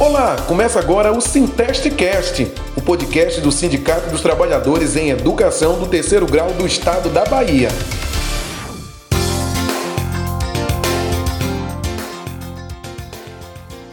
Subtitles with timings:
[0.00, 6.24] Olá, começa agora o Sintestcast, o podcast do Sindicato dos Trabalhadores em Educação do Terceiro
[6.24, 7.68] Grau do Estado da Bahia.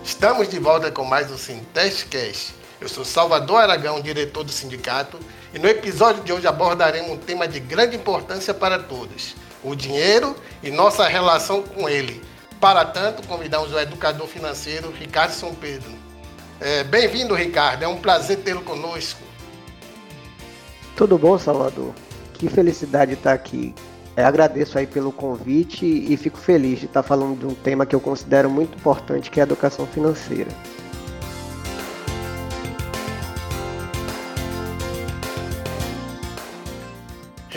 [0.03, 2.53] Estamos de volta com mais um Sintestcast.
[2.79, 5.17] Eu sou Salvador Aragão, diretor do sindicato,
[5.55, 10.35] e no episódio de hoje abordaremos um tema de grande importância para todos: o dinheiro
[10.61, 12.21] e nossa relação com ele.
[12.59, 15.91] Para tanto, convidamos o educador financeiro Ricardo São Pedro.
[16.59, 17.83] É, Bem-vindo, Ricardo.
[17.83, 19.21] É um prazer tê-lo conosco.
[20.95, 21.93] Tudo bom, Salvador?
[22.33, 23.75] Que felicidade estar aqui.
[24.15, 27.93] É, agradeço aí pelo convite e fico feliz de estar falando de um tema que
[27.93, 30.49] eu considero muito importante, que é a educação financeira.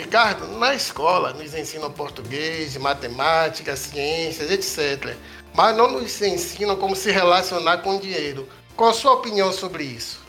[0.09, 5.15] Ricardo, na escola nos ensinam português, matemática, ciências, etc.
[5.53, 8.47] Mas não nos ensinam como se relacionar com o dinheiro.
[8.75, 10.25] Qual a sua opinião sobre isso?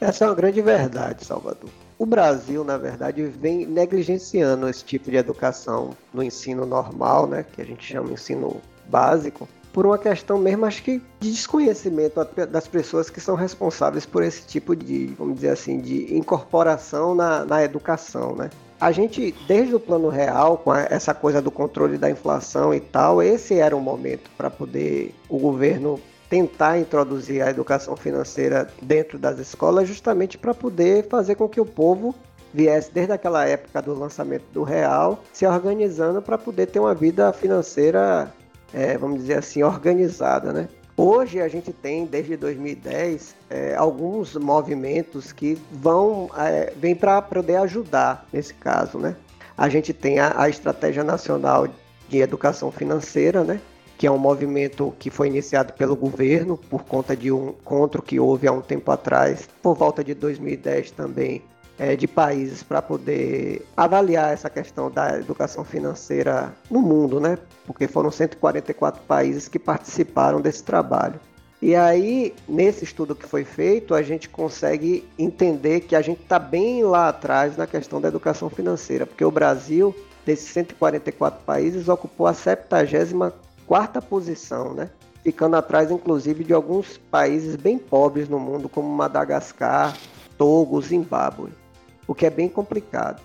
[0.00, 1.68] Essa é uma grande verdade, Salvador.
[1.98, 7.60] O Brasil, na verdade, vem negligenciando esse tipo de educação no ensino normal, né, que
[7.60, 12.68] a gente chama de ensino básico, por uma questão mesmo, acho que, de desconhecimento das
[12.68, 17.64] pessoas que são responsáveis por esse tipo de, vamos dizer assim, de incorporação na, na
[17.64, 18.48] educação, né?
[18.80, 23.22] A gente, desde o plano real, com essa coisa do controle da inflação e tal,
[23.22, 29.38] esse era o momento para poder o governo tentar introduzir a educação financeira dentro das
[29.38, 32.14] escolas, justamente para poder fazer com que o povo
[32.52, 37.32] viesse desde aquela época do lançamento do real, se organizando para poder ter uma vida
[37.32, 38.32] financeira,
[38.72, 40.68] é, vamos dizer assim, organizada, né?
[40.96, 47.56] Hoje a gente tem, desde 2010, é, alguns movimentos que vão é, vêm para poder
[47.56, 49.16] ajudar nesse caso, né?
[49.56, 51.66] A gente tem a, a Estratégia Nacional
[52.08, 53.60] de Educação Financeira, né?
[53.96, 58.18] que é um movimento que foi iniciado pelo governo por conta de um encontro que
[58.18, 61.42] houve há um tempo atrás, por volta de 2010 também,
[61.78, 67.38] é, de países para poder avaliar essa questão da educação financeira no mundo, né?
[67.66, 71.18] Porque foram 144 países que participaram desse trabalho.
[71.60, 76.38] E aí, nesse estudo que foi feito, a gente consegue entender que a gente está
[76.38, 79.94] bem lá atrás na questão da educação financeira, porque o Brasil,
[80.26, 84.90] desses 144 países, ocupou a 74 posição, né?
[85.22, 89.96] Ficando atrás, inclusive, de alguns países bem pobres no mundo, como Madagascar,
[90.36, 91.63] Togo, Zimbábue
[92.06, 93.20] o que é bem complicado.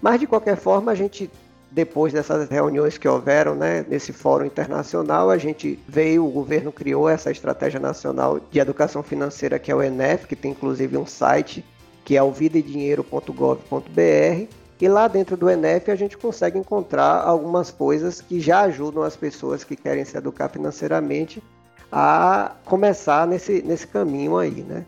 [0.00, 1.30] Mas de qualquer forma, a gente
[1.74, 7.08] depois dessas reuniões que houveram, né, nesse fórum internacional, a gente veio, o governo criou
[7.08, 11.64] essa estratégia nacional de educação financeira que é o ENEF, que tem inclusive um site
[12.04, 14.46] que é o videdinheiro.gov.br,
[14.80, 19.16] e lá dentro do ENEF a gente consegue encontrar algumas coisas que já ajudam as
[19.16, 21.42] pessoas que querem se educar financeiramente
[21.90, 24.84] a começar nesse, nesse caminho aí, né?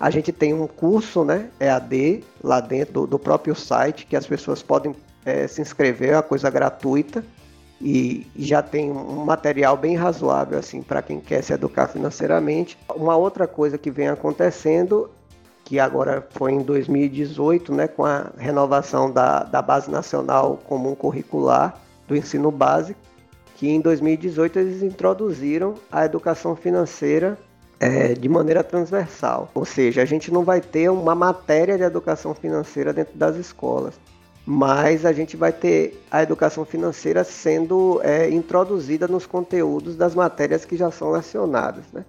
[0.00, 4.26] A gente tem um curso, né, EAD, lá dentro do, do próprio site, que as
[4.26, 4.96] pessoas podem
[5.26, 7.22] é, se inscrever, é uma coisa gratuita.
[7.78, 12.78] E, já tem um material bem razoável assim para quem quer se educar financeiramente.
[12.94, 15.10] Uma outra coisa que vem acontecendo
[15.64, 21.80] que agora foi em 2018, né, com a renovação da, da Base Nacional Comum Curricular
[22.08, 22.98] do Ensino Básico,
[23.54, 27.38] que em 2018 eles introduziram a educação financeira
[27.80, 29.50] é, de maneira transversal.
[29.54, 33.94] Ou seja, a gente não vai ter uma matéria de educação financeira dentro das escolas,
[34.44, 40.66] mas a gente vai ter a educação financeira sendo é, introduzida nos conteúdos das matérias
[40.66, 41.84] que já são lecionadas.
[41.92, 42.04] Né?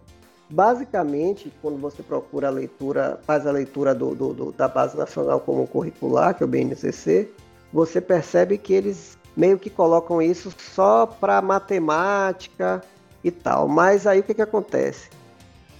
[0.50, 5.40] Basicamente, quando você procura a leitura, faz a leitura do, do, do, da Base Nacional
[5.40, 7.30] Comum Curricular, que é o BNCC,
[7.72, 12.84] você percebe que eles meio que colocam isso só para matemática
[13.24, 13.70] e tal.
[13.70, 15.21] Mas aí o que, que acontece?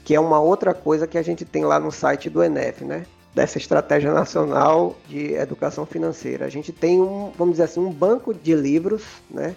[0.04, 3.06] Que é uma outra coisa que a gente tem lá no site do ENEF, né?
[3.34, 6.46] Dessa Estratégia Nacional de Educação Financeira.
[6.46, 9.56] A gente tem um, vamos dizer assim, um banco de livros, né?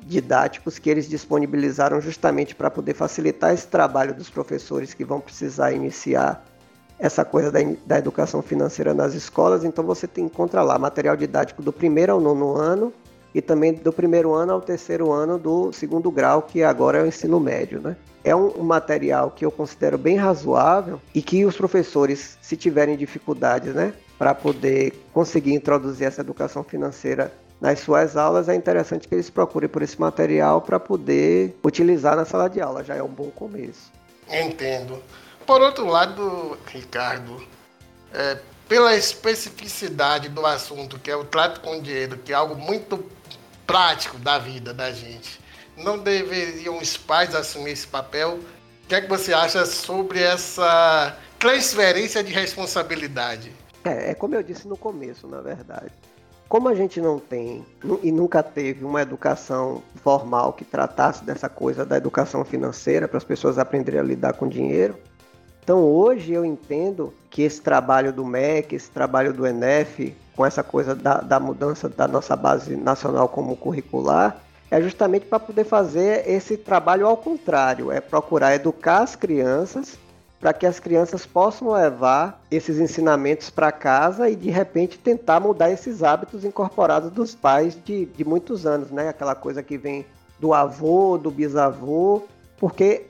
[0.00, 5.72] Didáticos que eles disponibilizaram justamente para poder facilitar esse trabalho dos professores que vão precisar
[5.72, 6.44] iniciar
[6.98, 9.64] essa coisa da, da educação financeira nas escolas.
[9.64, 12.92] Então você tem, encontra lá material didático do primeiro ao nono ano
[13.34, 17.06] e também do primeiro ano ao terceiro ano do segundo grau, que agora é o
[17.06, 17.96] ensino médio, né?
[18.28, 22.94] É um, um material que eu considero bem razoável e que os professores, se tiverem
[22.94, 29.14] dificuldades, né, para poder conseguir introduzir essa educação financeira nas suas aulas, é interessante que
[29.14, 32.84] eles procurem por esse material para poder utilizar na sala de aula.
[32.84, 33.90] Já é um bom começo.
[34.30, 35.02] Entendo.
[35.46, 37.42] Por outro lado, Ricardo,
[38.12, 38.36] é,
[38.68, 43.02] pela especificidade do assunto, que é o trato com dinheiro, que é algo muito
[43.66, 45.40] prático da vida da gente.
[45.82, 48.38] Não deveriam os pais assumir esse papel
[48.84, 53.52] O que é que você acha sobre essa transferência de responsabilidade?
[53.84, 55.92] É, é como eu disse no começo, na verdade.
[56.48, 57.64] Como a gente não tem
[58.02, 63.24] e nunca teve uma educação formal que tratasse dessa coisa da educação financeira para as
[63.24, 64.96] pessoas aprenderem a lidar com dinheiro,
[65.68, 70.62] então hoje eu entendo que esse trabalho do MEC, esse trabalho do ENEF, com essa
[70.62, 76.28] coisa da, da mudança da nossa base nacional como curricular, é justamente para poder fazer
[76.28, 79.98] esse trabalho ao contrário, é procurar educar as crianças
[80.40, 85.70] para que as crianças possam levar esses ensinamentos para casa e de repente tentar mudar
[85.70, 89.08] esses hábitos incorporados dos pais de, de muitos anos, né?
[89.08, 90.06] Aquela coisa que vem
[90.38, 92.22] do avô, do bisavô,
[92.56, 93.06] porque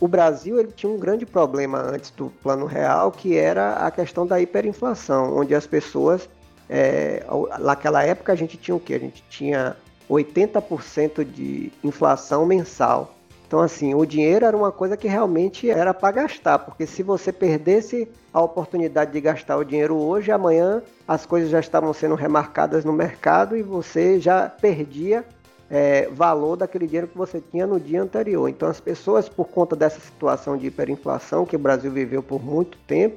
[0.00, 4.24] o Brasil ele tinha um grande problema antes do Plano Real, que era a questão
[4.24, 6.28] da hiperinflação, onde as pessoas,
[6.70, 7.24] é,
[7.58, 8.94] naquela época a gente tinha o quê?
[8.94, 9.76] A gente tinha
[10.08, 13.14] 80% de inflação mensal.
[13.46, 17.32] Então, assim, o dinheiro era uma coisa que realmente era para gastar, porque se você
[17.32, 22.84] perdesse a oportunidade de gastar o dinheiro hoje, amanhã as coisas já estavam sendo remarcadas
[22.84, 25.24] no mercado e você já perdia
[25.70, 28.50] é, valor daquele dinheiro que você tinha no dia anterior.
[28.50, 32.76] Então, as pessoas, por conta dessa situação de hiperinflação que o Brasil viveu por muito
[32.86, 33.16] tempo,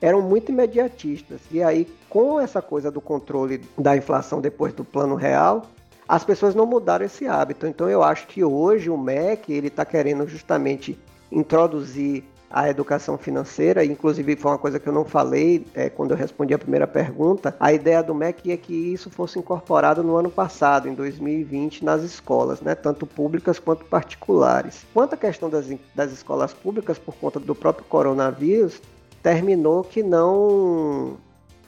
[0.00, 1.40] eram muito imediatistas.
[1.50, 5.66] E aí, com essa coisa do controle da inflação depois do plano real,
[6.08, 7.66] as pessoas não mudaram esse hábito.
[7.66, 10.98] Então eu acho que hoje o MEC ele está querendo justamente
[11.30, 12.24] introduzir
[12.54, 16.54] a educação financeira, inclusive foi uma coisa que eu não falei é, quando eu respondi
[16.54, 17.56] a primeira pergunta.
[17.58, 22.04] A ideia do MEC é que isso fosse incorporado no ano passado, em 2020, nas
[22.04, 24.86] escolas, né, tanto públicas quanto particulares.
[24.94, 25.66] Quanto à questão das,
[25.96, 28.80] das escolas públicas, por conta do próprio coronavírus,
[29.20, 31.16] terminou que não.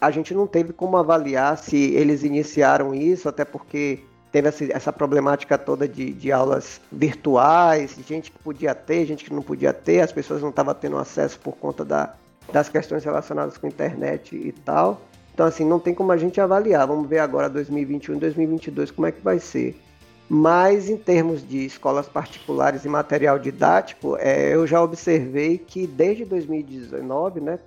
[0.01, 4.05] A gente não teve como avaliar se eles iniciaram isso, até porque
[4.43, 9.41] teve essa problemática toda de, de, aulas virtuais, gente que podia ter, gente que não
[9.41, 12.15] podia ter, as pessoas não estavam tendo acesso por conta da,
[12.53, 15.01] das questões relacionadas com internet e tal.
[15.33, 16.87] Então, assim, não tem como a gente avaliar.
[16.87, 19.81] Vamos ver agora 2021 e 2022 como é que vai ser.
[20.29, 26.25] Mas, em termos de escolas particulares e material didático, é, eu já observei que desde
[26.25, 27.59] 2019, né,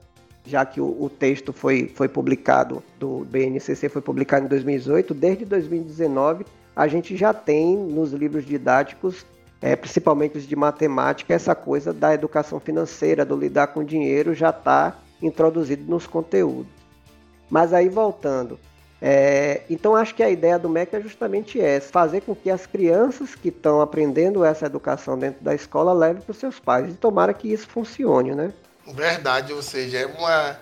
[0.45, 5.45] já que o, o, texto foi, foi publicado, do BNCC foi publicado em 2018, desde
[5.45, 6.45] 2019
[6.79, 9.25] a gente já tem nos livros didáticos,
[9.61, 14.49] é, principalmente os de matemática, essa coisa da educação financeira, do lidar com dinheiro, já
[14.49, 16.71] está introduzido nos conteúdos.
[17.49, 18.57] Mas aí voltando,
[19.01, 22.65] é, então acho que a ideia do MEC é justamente essa, fazer com que as
[22.65, 26.93] crianças que estão aprendendo essa educação dentro da escola levem para os seus pais.
[26.93, 28.53] E tomara que isso funcione, né?
[28.87, 30.55] Verdade, ou seja, é uma,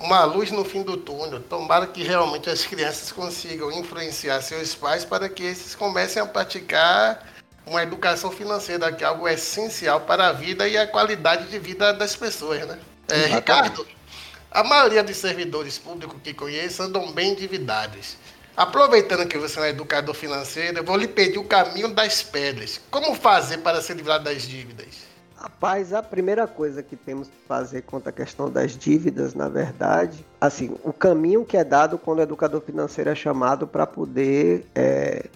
[0.00, 1.40] uma luz no fim do túnel.
[1.40, 7.26] Tomara que realmente as crianças consigam influenciar seus pais para que esses comecem a praticar
[7.66, 11.92] uma educação financeira, que é algo essencial para a vida e a qualidade de vida
[11.92, 12.78] das pessoas, né?
[13.08, 13.86] É, Ricardo,
[14.50, 18.16] a maioria dos servidores públicos que conheço andam bem endividados.
[18.56, 22.80] Aproveitando que você é um educador financeiro, eu vou lhe pedir o caminho das pedras.
[22.90, 25.09] Como fazer para se livrar das dívidas?
[25.40, 30.22] Rapaz, a primeira coisa que temos que fazer quanto à questão das dívidas, na verdade,
[30.38, 35.30] assim, o caminho que é dado quando o educador financeiro é chamado para poder é,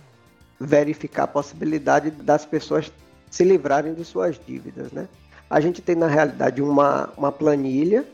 [0.61, 2.93] verificar a possibilidade das pessoas
[3.31, 5.09] se livrarem de suas dívidas, né?
[5.49, 8.05] A gente tem na realidade uma, uma planilha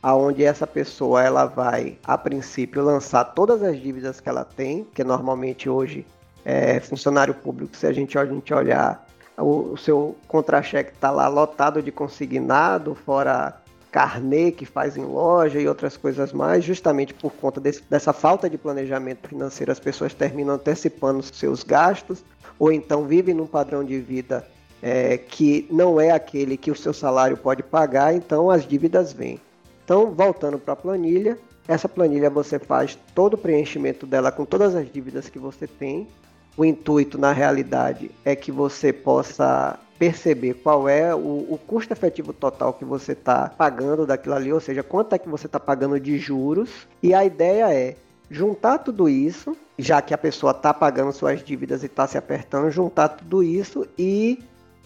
[0.00, 5.02] aonde essa pessoa ela vai a princípio lançar todas as dívidas que ela tem, que
[5.02, 6.06] normalmente hoje
[6.44, 9.09] é funcionário público, se a gente, a gente olhar
[9.40, 15.60] o, o seu contra-cheque está lá lotado de consignado, fora carnê que faz em loja
[15.60, 20.14] e outras coisas mais, justamente por conta desse, dessa falta de planejamento financeiro, as pessoas
[20.14, 22.24] terminam antecipando seus gastos,
[22.58, 24.46] ou então vivem num padrão de vida
[24.82, 29.40] é, que não é aquele que o seu salário pode pagar, então as dívidas vêm.
[29.84, 34.74] Então, voltando para a planilha, essa planilha você faz todo o preenchimento dela com todas
[34.74, 36.06] as dívidas que você tem,
[36.60, 42.34] o intuito, na realidade, é que você possa perceber qual é o, o custo efetivo
[42.34, 45.98] total que você está pagando daquilo ali, ou seja, quanto é que você está pagando
[45.98, 46.86] de juros.
[47.02, 47.96] E a ideia é
[48.30, 52.70] juntar tudo isso, já que a pessoa está pagando suas dívidas e está se apertando,
[52.70, 54.38] juntar tudo isso e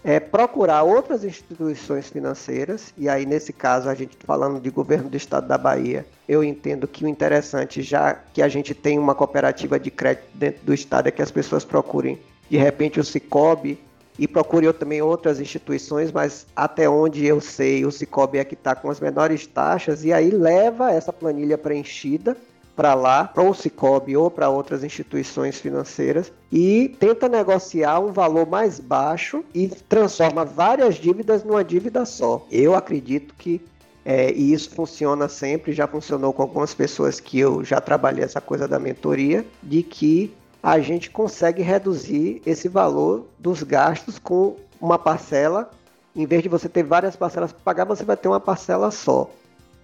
[0.05, 5.17] é, procurar outras instituições financeiras, e aí nesse caso a gente falando de governo do
[5.17, 9.81] estado da Bahia, eu entendo que o interessante, já que a gente tem uma cooperativa
[9.81, 12.21] de crédito dentro do estado, é que as pessoas procurem
[12.51, 13.79] de repente o Cicobi
[14.19, 18.75] e procurem também outras instituições, mas até onde eu sei, o Cicobi é que está
[18.75, 22.37] com as menores taxas, e aí leva essa planilha preenchida
[22.75, 28.47] para lá, para o Cicobi ou para outras instituições financeiras e tenta negociar um valor
[28.47, 32.45] mais baixo e transforma várias dívidas numa dívida só.
[32.51, 33.61] Eu acredito que
[34.05, 38.41] é, e isso funciona sempre, já funcionou com algumas pessoas que eu já trabalhei essa
[38.41, 44.99] coisa da mentoria, de que a gente consegue reduzir esse valor dos gastos com uma
[44.99, 45.71] parcela.
[46.15, 49.31] Em vez de você ter várias parcelas para pagar, você vai ter uma parcela só.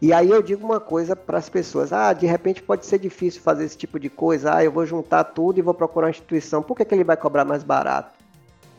[0.00, 3.42] E aí eu digo uma coisa para as pessoas: ah, de repente pode ser difícil
[3.42, 4.56] fazer esse tipo de coisa.
[4.56, 6.62] Ah, eu vou juntar tudo e vou procurar uma instituição.
[6.62, 8.18] Por que, que ele vai cobrar mais barato?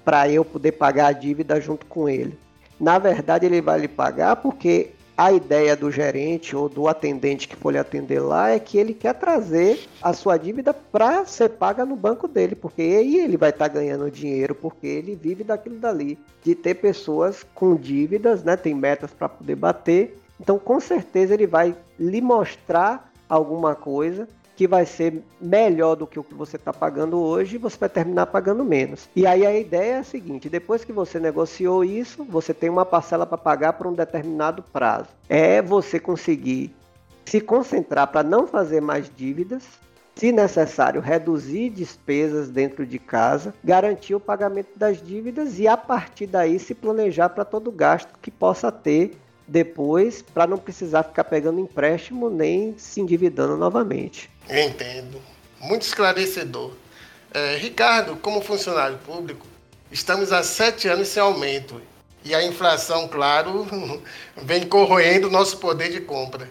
[0.04, 2.38] Para eu poder pagar a dívida junto com ele.
[2.80, 7.56] Na verdade, ele vai lhe pagar porque a ideia do gerente ou do atendente que
[7.56, 11.86] for lhe atender lá é que ele quer trazer a sua dívida para ser paga
[11.86, 15.78] no banco dele, porque aí ele vai estar tá ganhando dinheiro, porque ele vive daquilo
[15.78, 21.36] dali, de ter pessoas com dívidas, né, tem metas para poder bater então, com certeza,
[21.36, 26.56] ele vai lhe mostrar alguma coisa que vai ser melhor do que o que você
[26.56, 29.08] está pagando hoje você vai terminar pagando menos.
[29.16, 32.86] E aí a ideia é a seguinte: depois que você negociou isso, você tem uma
[32.86, 35.10] parcela para pagar por um determinado prazo.
[35.30, 36.76] É você conseguir
[37.24, 39.64] se concentrar para não fazer mais dívidas,
[40.16, 46.26] se necessário, reduzir despesas dentro de casa, garantir o pagamento das dívidas e a partir
[46.26, 49.18] daí se planejar para todo gasto que possa ter
[49.52, 54.30] depois para não precisar ficar pegando empréstimo nem se endividando novamente.
[54.50, 55.22] Entendo.
[55.60, 56.72] Muito esclarecedor.
[57.34, 59.46] É, Ricardo, como funcionário público,
[59.92, 61.82] estamos há sete anos sem aumento
[62.24, 63.68] e a inflação, claro,
[64.42, 66.50] vem corroendo nosso poder de compra.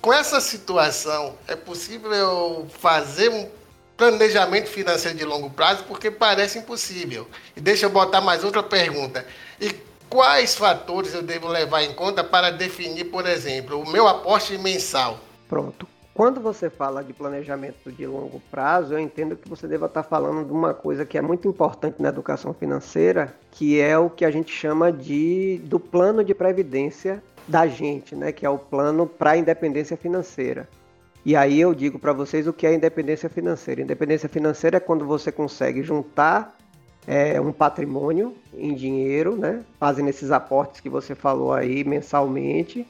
[0.00, 3.48] Com essa situação, é possível fazer um
[3.96, 5.82] planejamento financeiro de longo prazo?
[5.88, 7.28] Porque parece impossível.
[7.56, 9.26] E deixa eu botar mais outra pergunta.
[9.60, 14.56] E Quais fatores eu devo levar em conta para definir, por exemplo, o meu aporte
[14.56, 15.20] mensal?
[15.48, 15.86] Pronto.
[16.14, 20.44] Quando você fala de planejamento de longo prazo, eu entendo que você deva estar falando
[20.44, 24.30] de uma coisa que é muito importante na educação financeira, que é o que a
[24.30, 29.30] gente chama de do plano de previdência da gente, né, que é o plano para
[29.32, 30.68] a independência financeira.
[31.24, 33.82] E aí eu digo para vocês o que é independência financeira.
[33.82, 36.57] Independência financeira é quando você consegue juntar
[37.08, 39.64] é, um patrimônio em dinheiro, né?
[39.80, 42.86] Fazendo esses aportes que você falou aí mensalmente,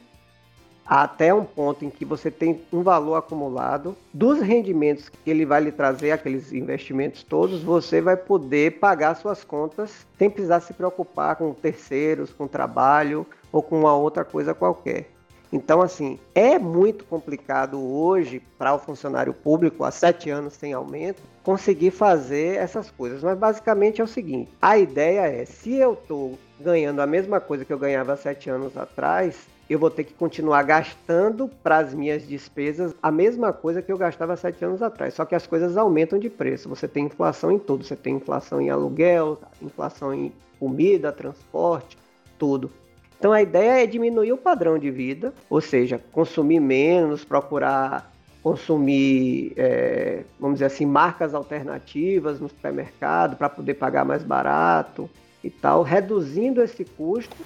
[0.85, 5.61] até um ponto em que você tem um valor acumulado dos rendimentos que ele vai
[5.61, 11.37] lhe trazer, aqueles investimentos todos, você vai poder pagar suas contas sem precisar se preocupar
[11.37, 15.11] com terceiros, com trabalho ou com uma outra coisa qualquer.
[15.53, 21.23] Então, assim, é muito complicado hoje para o funcionário público, há sete anos sem aumento,
[21.49, 23.23] conseguir fazer essas coisas.
[23.23, 27.65] Mas basicamente é o seguinte: a ideia é, se eu estou ganhando a mesma coisa
[27.65, 32.29] que eu ganhava sete anos atrás, eu vou ter que continuar gastando para as minhas
[32.29, 35.15] despesas a mesma coisa que eu gastava sete anos atrás.
[35.15, 36.69] Só que as coisas aumentam de preço.
[36.69, 37.83] Você tem inflação em tudo.
[37.83, 41.97] Você tem inflação em aluguel, inflação em comida, transporte,
[42.39, 42.71] tudo.
[43.19, 49.53] Então a ideia é diminuir o padrão de vida, ou seja, consumir menos, procurar consumir,
[49.57, 55.09] é, vamos dizer assim, marcas alternativas no supermercado para poder pagar mais barato
[55.43, 57.37] e tal, reduzindo esse custo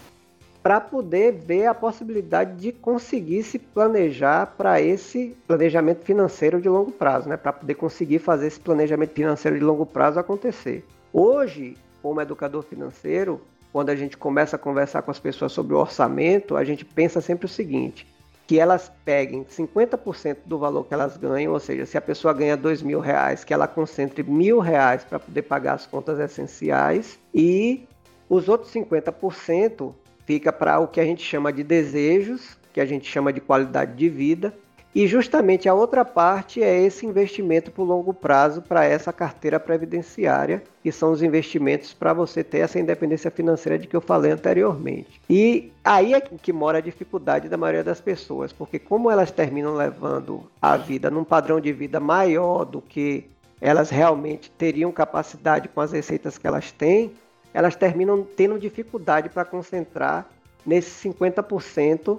[0.63, 6.93] para poder ver a possibilidade de conseguir se planejar para esse planejamento financeiro de longo
[6.93, 7.37] prazo, né?
[7.37, 10.85] para poder conseguir fazer esse planejamento financeiro de longo prazo acontecer.
[11.13, 13.41] Hoje, como educador financeiro,
[13.73, 17.21] quando a gente começa a conversar com as pessoas sobre o orçamento, a gente pensa
[17.21, 18.07] sempre o seguinte:
[18.53, 22.55] que elas peguem 50% do valor que elas ganham, ou seja, se a pessoa ganha
[22.55, 27.89] dois mil reais, que ela concentre mil reais para poder pagar as contas essenciais e
[28.29, 29.95] os outros 50%
[30.27, 33.95] fica para o que a gente chama de desejos, que a gente chama de qualidade
[33.95, 34.55] de vida,
[34.95, 40.63] e justamente a outra parte é esse investimento por longo prazo para essa carteira previdenciária,
[40.83, 45.21] que são os investimentos para você ter essa independência financeira de que eu falei anteriormente.
[45.31, 49.75] E aí é que mora a dificuldade da maioria das pessoas, porque como elas terminam
[49.75, 53.31] levando a vida num padrão de vida maior do que
[53.63, 57.13] elas realmente teriam capacidade com as receitas que elas têm,
[57.55, 60.29] elas terminam tendo dificuldade para concentrar
[60.67, 62.19] nesses 50%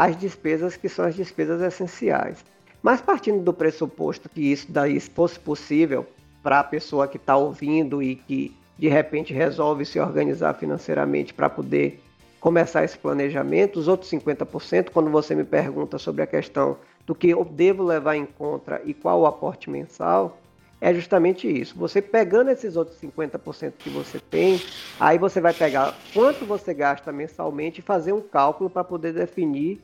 [0.00, 2.42] as despesas que são as despesas essenciais.
[2.82, 6.06] Mas partindo do pressuposto que isso daí fosse possível
[6.42, 11.50] para a pessoa que está ouvindo e que de repente resolve se organizar financeiramente para
[11.50, 12.02] poder
[12.40, 17.28] começar esse planejamento, os outros 50%, quando você me pergunta sobre a questão do que
[17.28, 20.38] eu devo levar em conta e qual o aporte mensal,
[20.80, 21.76] é justamente isso.
[21.76, 24.62] Você pegando esses outros 50% que você tem,
[24.98, 29.78] aí você vai pegar quanto você gasta mensalmente e fazer um cálculo para poder definir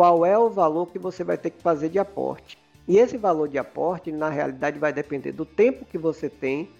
[0.00, 2.56] qual é o valor que você vai ter que fazer de aporte.
[2.88, 6.70] E esse valor de aporte, na realidade, vai depender do tempo que você tem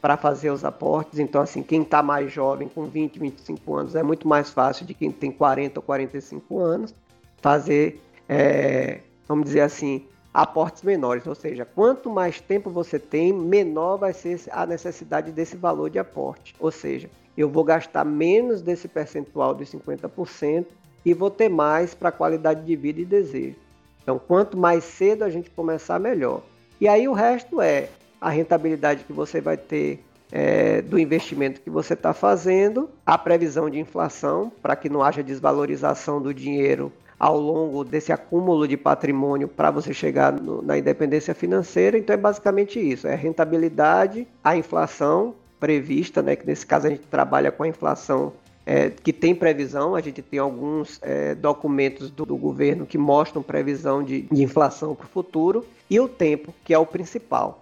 [0.00, 1.18] para fazer os aportes.
[1.18, 4.94] Então, assim, quem está mais jovem, com 20, 25 anos, é muito mais fácil de
[4.94, 6.94] quem tem 40 ou 45 anos
[7.42, 11.26] fazer, é, vamos dizer assim, aportes menores.
[11.26, 15.98] Ou seja, quanto mais tempo você tem, menor vai ser a necessidade desse valor de
[15.98, 16.54] aporte.
[16.58, 20.64] Ou seja, eu vou gastar menos desse percentual de 50%
[21.04, 23.56] e vou ter mais para qualidade de vida e desejo.
[24.02, 26.42] Então, quanto mais cedo a gente começar, melhor.
[26.80, 27.88] E aí o resto é
[28.20, 30.02] a rentabilidade que você vai ter
[30.32, 35.22] é, do investimento que você está fazendo, a previsão de inflação, para que não haja
[35.22, 41.34] desvalorização do dinheiro ao longo desse acúmulo de patrimônio para você chegar no, na independência
[41.34, 41.98] financeira.
[41.98, 46.34] Então é basicamente isso: é a rentabilidade, a inflação prevista, né?
[46.34, 48.32] Que nesse caso a gente trabalha com a inflação
[48.70, 53.42] é, que tem previsão, a gente tem alguns é, documentos do, do, governo que mostram
[53.42, 57.60] previsão de, de inflação para o futuro, e o tempo, que é o principal.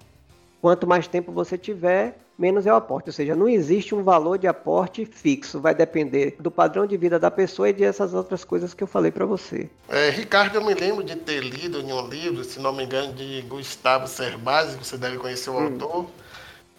[0.61, 3.09] Quanto mais tempo você tiver, menos é o aporte.
[3.09, 5.59] Ou seja, não existe um valor de aporte fixo.
[5.59, 9.11] Vai depender do padrão de vida da pessoa e dessas outras coisas que eu falei
[9.11, 9.71] para você.
[9.89, 13.15] É, Ricardo, eu me lembro de ter lido em um livro, se não me engano,
[13.15, 16.07] de Gustavo Cerbasi, você deve conhecer o hum, autor,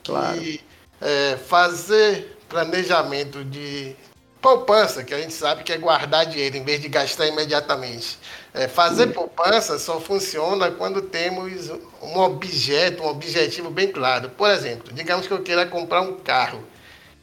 [0.03, 0.59] que claro.
[1.01, 3.95] é, fazer planejamento de
[4.41, 8.17] poupança, que a gente sabe que é guardar dinheiro em vez de gastar imediatamente.
[8.53, 11.69] É, fazer poupança só funciona quando temos
[12.01, 14.29] um objeto, um objetivo bem claro.
[14.29, 16.63] Por exemplo, digamos que eu queira comprar um carro.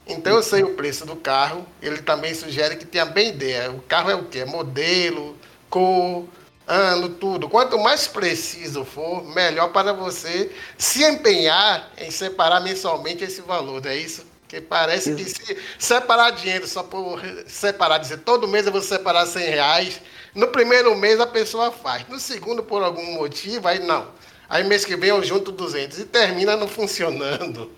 [0.07, 3.73] Então eu sei o preço do carro, ele também sugere que tenha bem ideia.
[3.73, 4.45] O carro é o quê?
[4.45, 5.37] Modelo,
[5.69, 6.27] cor,
[6.67, 7.49] ano, tudo.
[7.49, 13.91] Quanto mais preciso for, melhor para você se empenhar em separar mensalmente esse valor, não
[13.91, 14.25] é isso?
[14.47, 19.27] Porque parece que se separar dinheiro só por separar, dizer todo mês eu vou separar
[19.27, 20.01] 100 reais,
[20.33, 24.07] no primeiro mês a pessoa faz, no segundo por algum motivo, aí não.
[24.49, 27.73] Aí mês que vem eu junto 200 e termina não funcionando.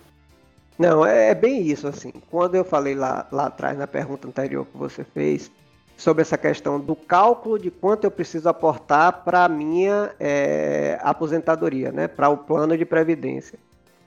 [0.77, 2.13] Não, é, é bem isso, assim.
[2.29, 5.49] Quando eu falei lá, lá atrás, na pergunta anterior que você fez,
[5.97, 11.91] sobre essa questão do cálculo de quanto eu preciso aportar para a minha é, aposentadoria,
[11.91, 13.57] né, para o plano de previdência.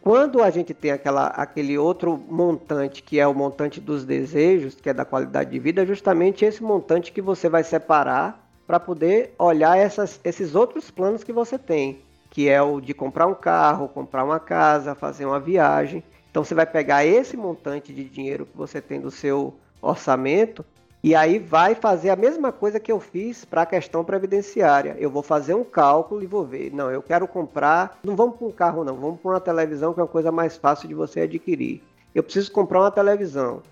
[0.02, 4.90] Quando a gente tem aquela, aquele outro montante, que é o montante dos desejos, que
[4.90, 9.32] é da qualidade de vida, é justamente esse montante que você vai separar para poder
[9.38, 13.88] olhar essas, esses outros planos que você tem, que é o de comprar um carro,
[13.88, 16.02] comprar uma casa, fazer uma viagem.
[16.32, 20.64] Então você vai pegar esse montante de dinheiro que você tem do seu orçamento
[21.02, 24.94] e aí vai fazer a mesma coisa que eu fiz para a questão previdenciária.
[25.00, 26.72] Eu vou fazer um cálculo e vou ver.
[26.72, 27.98] Não, eu quero comprar.
[28.04, 28.94] Não vamos para um carro, não.
[28.94, 31.82] Vamos para uma televisão, que é uma coisa mais fácil de você adquirir.
[32.14, 33.62] Eu preciso comprar uma televisão.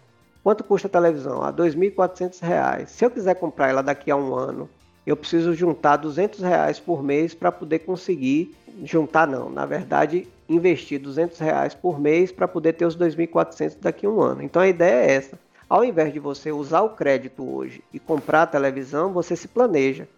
[0.42, 1.40] Quanto custa a televisão?
[1.40, 2.86] A R$ 2.400.
[2.86, 4.68] Se eu quiser comprar ela daqui a um ano,
[5.06, 10.98] eu preciso juntar 200 reais por mês para poder conseguir juntar não, na verdade investir
[11.00, 14.42] 200 reais por mês para poder ter os 2.400 daqui a um ano.
[14.42, 15.38] Então a ideia é essa
[15.70, 20.08] ao invés de você usar o crédito hoje e comprar a televisão, você se planeja.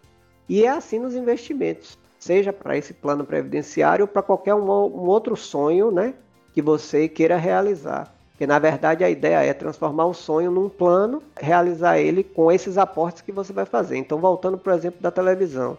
[0.49, 5.05] E é assim nos investimentos, seja para esse plano previdenciário ou para qualquer um, um,
[5.07, 6.15] outro sonho né,
[6.53, 8.11] que você queira realizar.
[8.31, 12.75] Porque na verdade a ideia é transformar o sonho num plano, realizar ele com esses
[12.75, 13.95] aportes que você vai fazer.
[13.95, 15.77] Então, voltando, por exemplo, da televisão,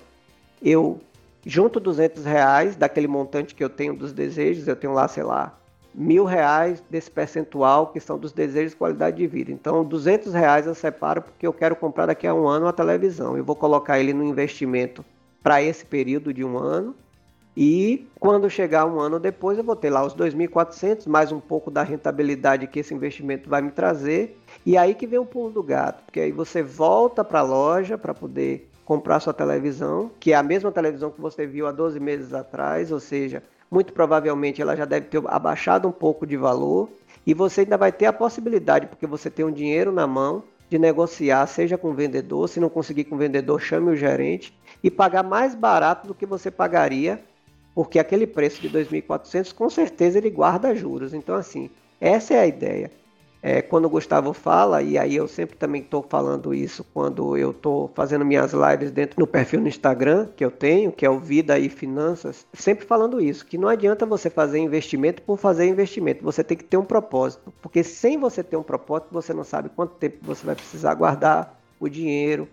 [0.62, 1.00] eu
[1.44, 5.52] junto 200 reais daquele montante que eu tenho dos desejos, eu tenho lá, sei lá,
[5.94, 9.52] mil reais desse percentual que são dos desejos de qualidade de vida.
[9.52, 13.36] Então, 200 reais eu separo porque eu quero comprar daqui a um ano uma televisão.
[13.36, 15.04] Eu vou colocar ele no investimento
[15.42, 16.94] para esse período de um ano.
[17.56, 21.70] E quando chegar um ano depois, eu vou ter lá os 2.400, mais um pouco
[21.70, 24.36] da rentabilidade que esse investimento vai me trazer.
[24.66, 27.96] E aí que vem o pulo do gato, porque aí você volta para a loja
[27.96, 32.00] para poder comprar sua televisão, que é a mesma televisão que você viu há 12
[32.00, 33.42] meses atrás, ou seja,
[33.74, 36.88] muito provavelmente ela já deve ter abaixado um pouco de valor
[37.26, 40.78] e você ainda vai ter a possibilidade, porque você tem um dinheiro na mão, de
[40.78, 44.90] negociar, seja com o vendedor, se não conseguir com o vendedor, chame o gerente e
[44.90, 47.20] pagar mais barato do que você pagaria,
[47.74, 51.12] porque aquele preço de 2.400 com certeza ele guarda juros.
[51.12, 51.68] Então assim,
[52.00, 52.90] essa é a ideia.
[53.46, 57.50] É, quando o Gustavo fala, e aí eu sempre também estou falando isso quando eu
[57.50, 61.18] estou fazendo minhas lives dentro do perfil no Instagram que eu tenho, que é o
[61.18, 66.24] Vida e Finanças, sempre falando isso, que não adianta você fazer investimento por fazer investimento,
[66.24, 69.68] você tem que ter um propósito, porque sem você ter um propósito, você não sabe
[69.68, 72.48] quanto tempo você vai precisar guardar o dinheiro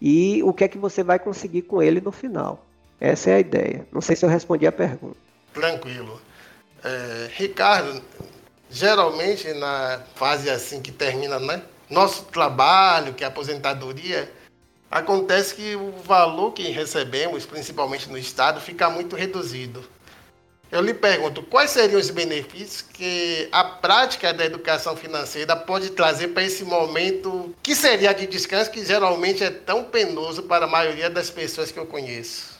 [0.00, 2.66] e o que é que você vai conseguir com ele no final.
[2.98, 3.86] Essa é a ideia.
[3.92, 5.16] Não sei se eu respondi a pergunta.
[5.54, 6.20] Tranquilo.
[6.82, 8.02] É, Ricardo,
[8.72, 11.62] geralmente na fase assim que termina, né?
[11.90, 14.32] Nosso trabalho, que é a aposentadoria,
[14.90, 19.84] acontece que o valor que recebemos, principalmente no Estado, fica muito reduzido.
[20.70, 26.28] Eu lhe pergunto, quais seriam os benefícios que a prática da educação financeira pode trazer
[26.28, 31.10] para esse momento que seria de descanso, que geralmente é tão penoso para a maioria
[31.10, 32.51] das pessoas que eu conheço?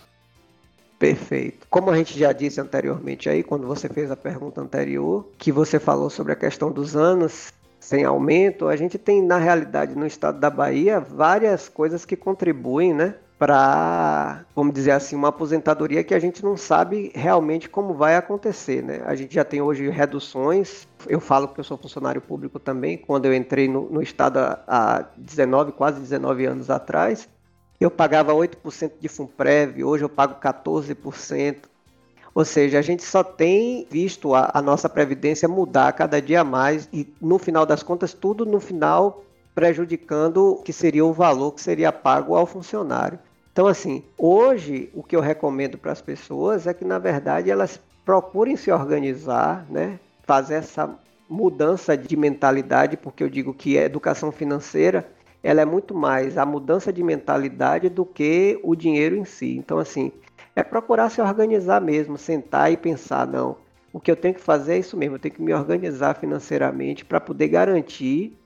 [1.02, 1.66] Perfeito.
[1.68, 5.80] Como a gente já disse anteriormente aí, quando você fez a pergunta anterior, que você
[5.80, 10.38] falou sobre a questão dos anos sem aumento, a gente tem na realidade no estado
[10.38, 16.20] da Bahia várias coisas que contribuem, né, para, vamos dizer assim, uma aposentadoria que a
[16.20, 19.02] gente não sabe realmente como vai acontecer, né?
[19.04, 20.86] A gente já tem hoje reduções.
[21.08, 22.96] Eu falo que eu sou funcionário público também.
[22.96, 27.28] Quando eu entrei no, no estado há 19, quase 19 anos atrás,
[27.82, 31.56] eu pagava 8% de FUNPREV, hoje eu pago 14%.
[32.34, 36.88] Ou seja, a gente só tem visto a, a, nossa previdência mudar cada dia mais
[36.92, 39.22] e no final das contas tudo no final
[39.54, 43.18] prejudicando o que seria o valor que seria pago ao funcionário.
[43.52, 47.78] Então, assim, hoje o que eu recomendo para as pessoas é que, na verdade, elas
[48.02, 49.98] procurem se organizar, né?
[50.24, 55.06] fazer essa mudança de mentalidade, porque eu digo que a educação financeira
[55.42, 59.56] ela é muito mais a mudança de mentalidade do que o dinheiro em si.
[59.56, 60.12] Então, assim,
[60.54, 63.56] é procurar se organizar mesmo, sentar e pensar, não,
[63.92, 67.04] o que eu tenho que fazer é isso mesmo, eu tenho que me organizar financeiramente
[67.04, 68.38] para poder garantir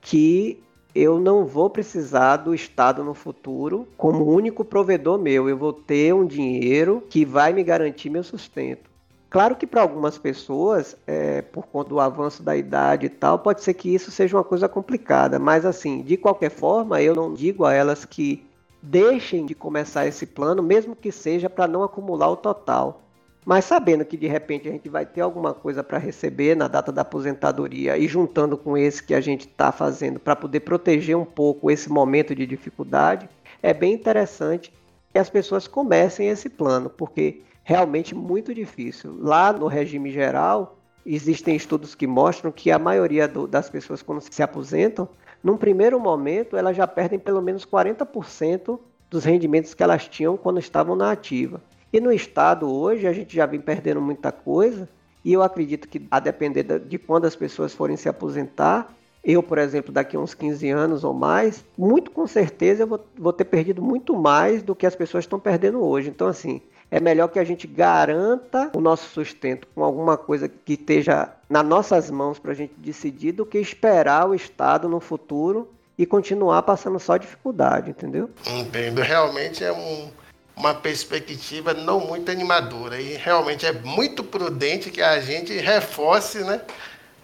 [0.00, 0.62] que
[0.94, 5.48] eu não vou precisar do Estado no futuro como único provedor meu.
[5.48, 8.91] Eu vou ter um dinheiro que vai me garantir meu sustento.
[9.32, 13.62] Claro que para algumas pessoas, é, por conta do avanço da idade e tal, pode
[13.62, 15.38] ser que isso seja uma coisa complicada.
[15.38, 18.44] Mas assim, de qualquer forma, eu não digo a elas que
[18.82, 23.00] deixem de começar esse plano, mesmo que seja para não acumular o total.
[23.42, 26.92] Mas sabendo que de repente a gente vai ter alguma coisa para receber na data
[26.92, 31.24] da aposentadoria e juntando com esse que a gente está fazendo para poder proteger um
[31.24, 33.30] pouco esse momento de dificuldade,
[33.62, 34.70] é bem interessante
[35.10, 39.16] que as pessoas comecem esse plano, porque realmente muito difícil.
[39.20, 44.20] Lá no regime geral, existem estudos que mostram que a maioria do, das pessoas quando
[44.20, 45.08] se aposentam,
[45.42, 48.78] num primeiro momento elas já perdem pelo menos 40%
[49.10, 51.60] dos rendimentos que elas tinham quando estavam na ativa.
[51.92, 54.88] E no estado hoje a gente já vem perdendo muita coisa,
[55.24, 59.58] e eu acredito que a depender de quando as pessoas forem se aposentar, eu, por
[59.58, 63.44] exemplo, daqui a uns 15 anos ou mais, muito com certeza eu vou, vou ter
[63.44, 66.08] perdido muito mais do que as pessoas estão perdendo hoje.
[66.08, 66.60] Então, assim,
[66.92, 71.64] é melhor que a gente garanta o nosso sustento com alguma coisa que esteja nas
[71.64, 76.60] nossas mãos para a gente decidir do que esperar o Estado no futuro e continuar
[76.64, 78.28] passando só dificuldade, entendeu?
[78.46, 79.00] Entendo.
[79.00, 80.10] Realmente é um,
[80.54, 86.60] uma perspectiva não muito animadora e realmente é muito prudente que a gente reforce né,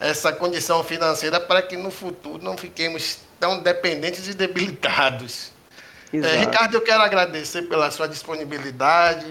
[0.00, 5.52] essa condição financeira para que no futuro não fiquemos tão dependentes e debilitados.
[6.10, 9.26] É, Ricardo, eu quero agradecer pela sua disponibilidade,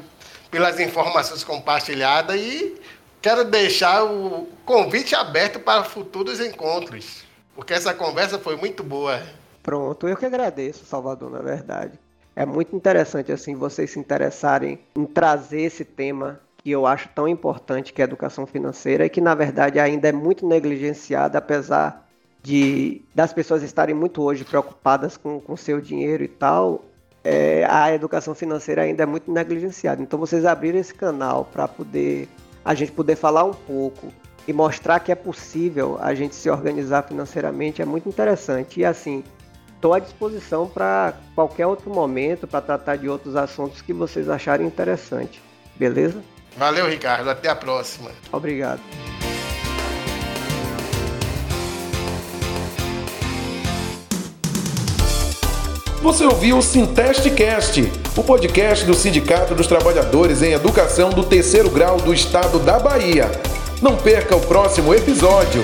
[0.50, 2.80] pelas informações compartilhadas e
[3.22, 7.24] quero deixar o convite aberto para futuros encontros,
[7.56, 9.22] porque essa conversa foi muito boa.
[9.62, 12.00] Pronto, eu que agradeço, Salvador, na verdade
[12.38, 17.28] é muito interessante assim vocês se interessarem em trazer esse tema que eu acho tão
[17.28, 22.08] importante que é a educação financeira e que na verdade ainda é muito negligenciada apesar
[22.44, 26.86] de das pessoas estarem muito hoje preocupadas com o seu dinheiro e tal
[27.28, 32.30] é, a educação financeira ainda é muito negligenciada então vocês abriram esse canal para poder
[32.64, 34.14] a gente poder falar um pouco
[34.48, 39.24] e mostrar que é possível a gente se organizar financeiramente é muito interessante e assim
[39.78, 44.66] Estou à disposição para qualquer outro momento, para tratar de outros assuntos que vocês acharem
[44.66, 45.40] interessante.
[45.76, 46.20] Beleza?
[46.58, 47.30] Valeu, Ricardo.
[47.30, 48.10] Até a próxima.
[48.32, 48.82] Obrigado.
[56.08, 61.98] Você ouviu o Sintestcast, o podcast do Sindicato dos Trabalhadores em Educação do Terceiro Grau
[61.98, 63.30] do Estado da Bahia.
[63.82, 65.62] Não perca o próximo episódio.